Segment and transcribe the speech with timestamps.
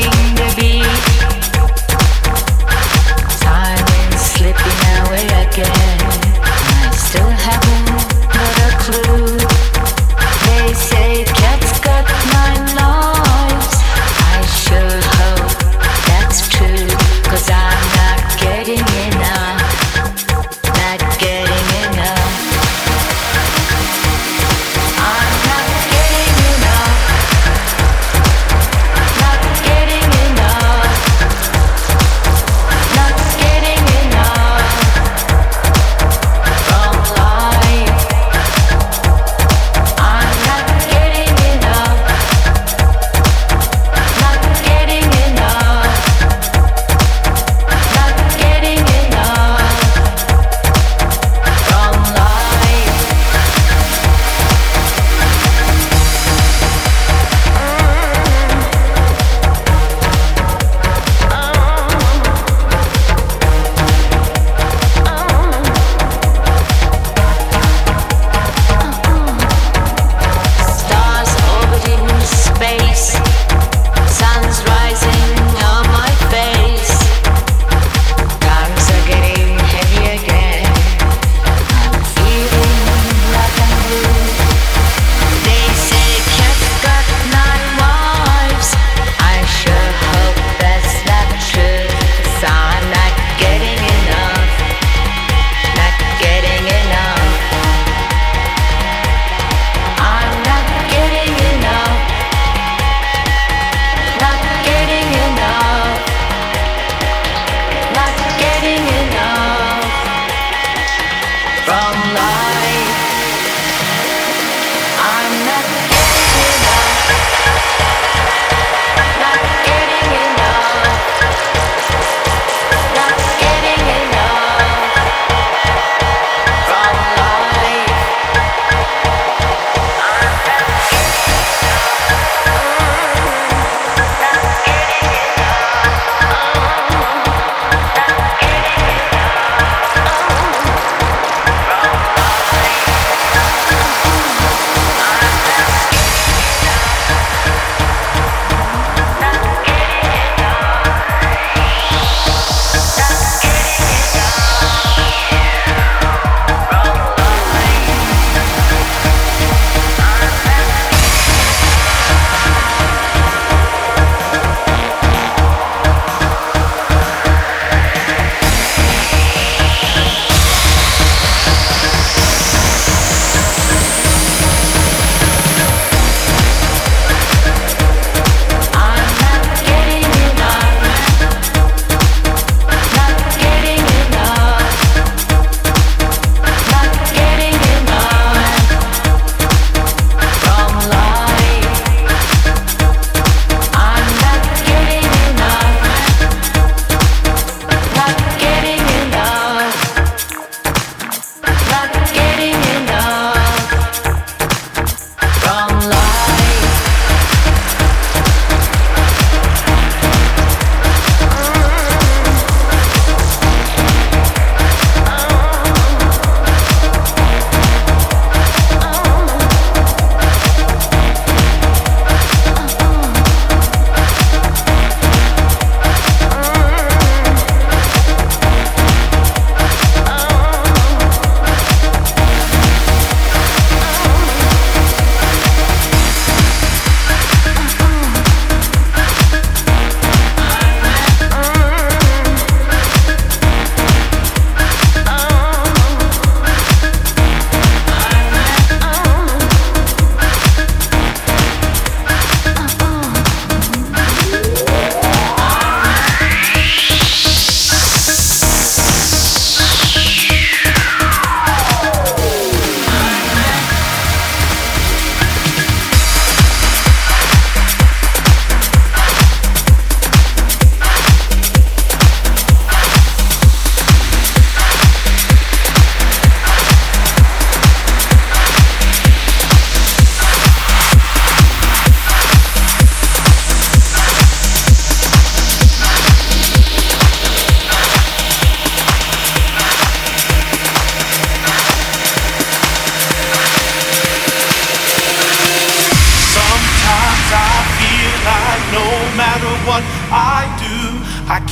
[0.00, 1.21] life.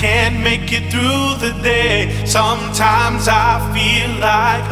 [0.00, 2.09] Can't make it through the day.
[2.25, 4.64] Sometimes I feel like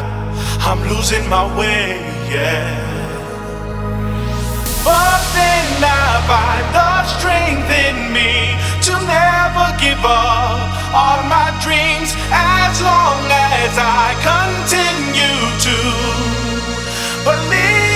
[0.64, 2.00] I'm losing my way,
[2.32, 2.80] yeah.
[4.88, 8.56] But then I find the strength in me
[8.88, 10.64] to never give up
[10.96, 15.76] on my dreams as long as I continue to
[17.28, 17.87] believe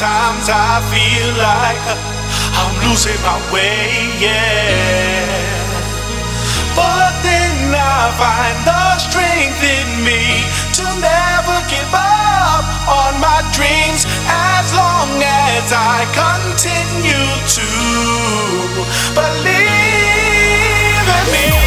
[0.00, 1.76] Sometimes I feel like
[2.56, 5.28] I'm losing my way, yeah.
[6.72, 10.48] But then I find the strength in me
[10.80, 17.28] to never give up on my dreams as long as I continue
[17.60, 17.68] to
[19.12, 21.59] believe in me.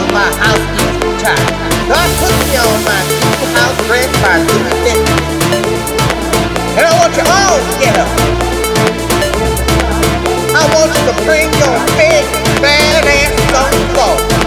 [0.00, 1.46] on my house easy time.
[1.88, 5.00] God put me on my new house rent by doing this.
[6.76, 8.08] And I want you all to get up.
[10.56, 12.24] I want you to bring your big,
[12.64, 14.39] bad ass on the floor.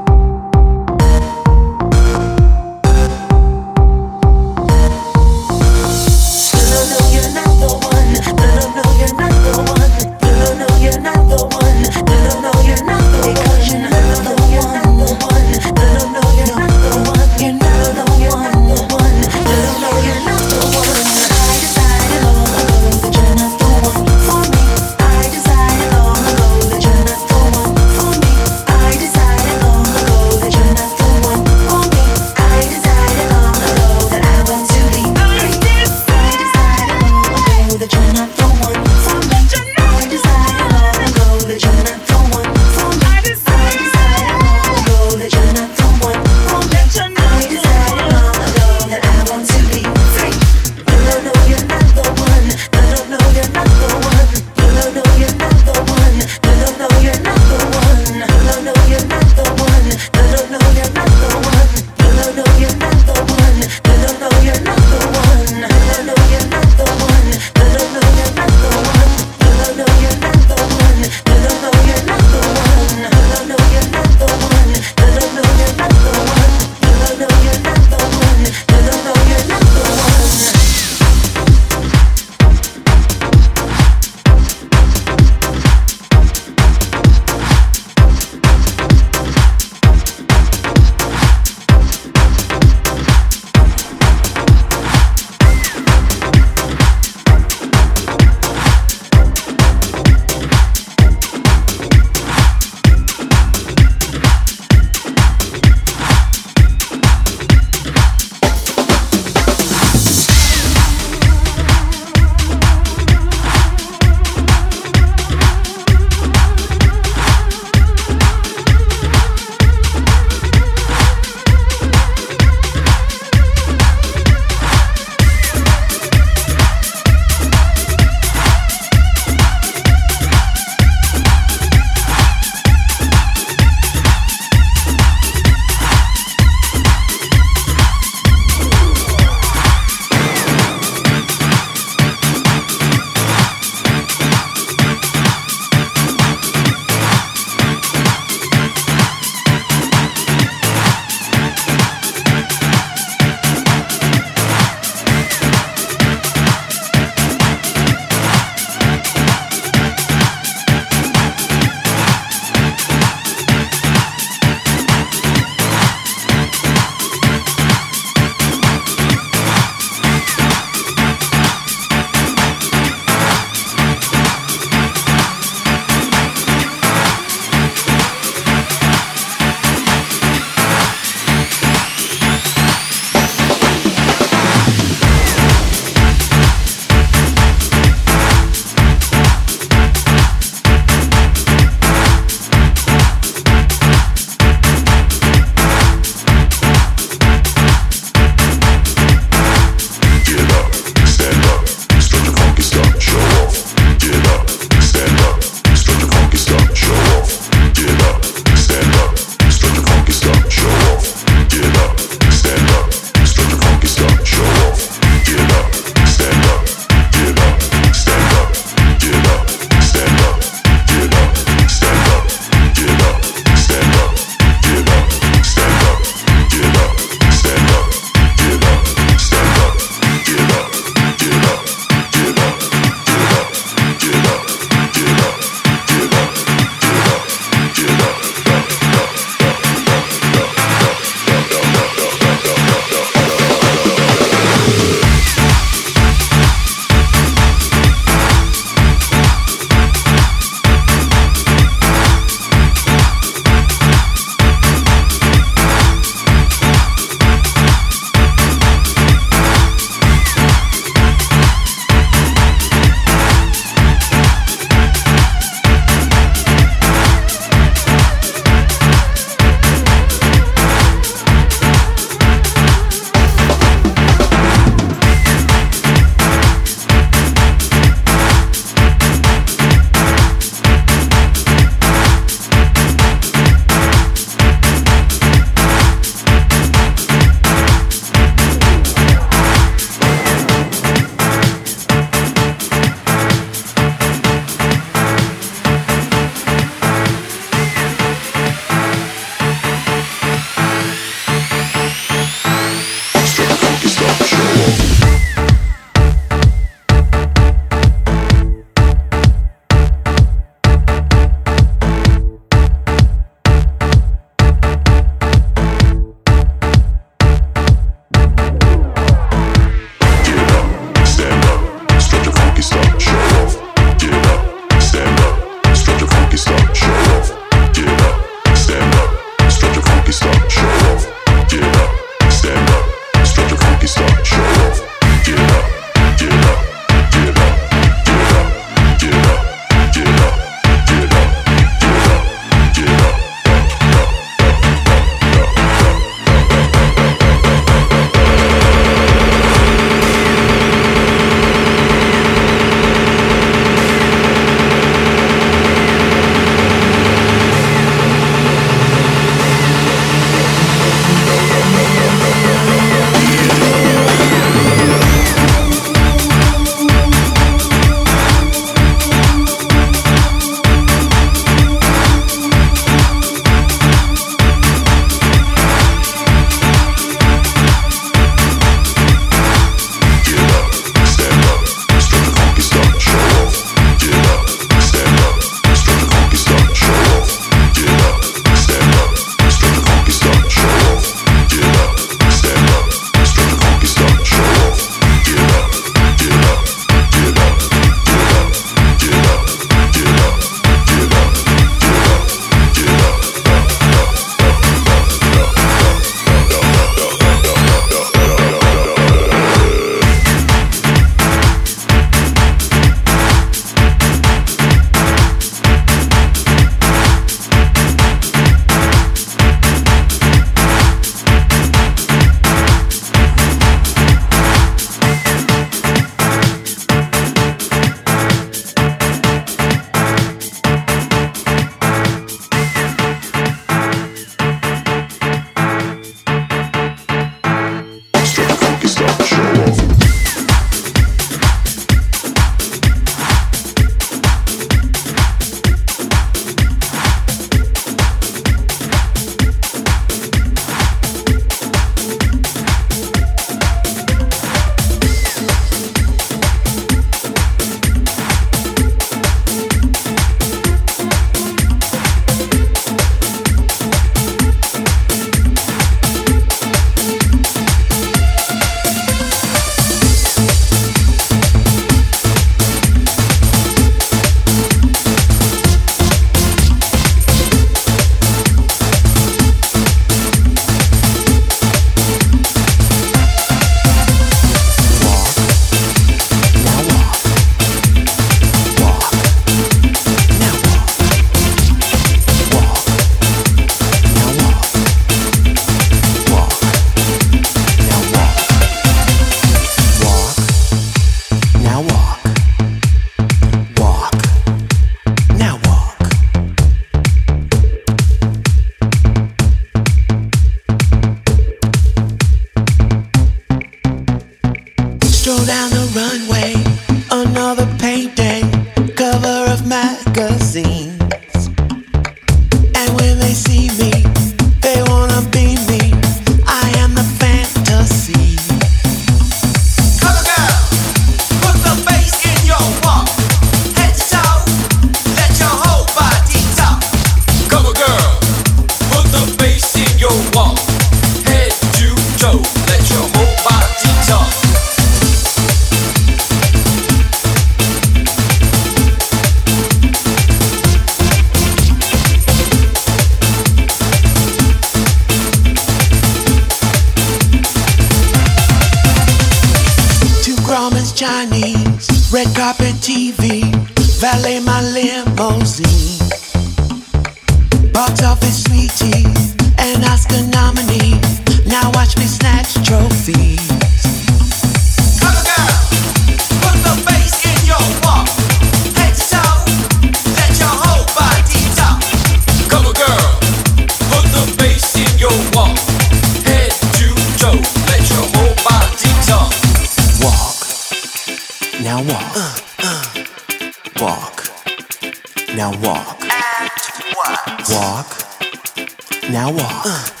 [599.63, 600.00] Walk.